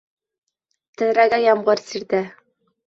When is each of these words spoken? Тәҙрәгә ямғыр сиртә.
Тәҙрәгә 1.03 1.41
ямғыр 1.45 1.87
сиртә. 1.93 2.27